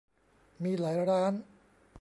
[0.63, 1.33] มีหลายร้าน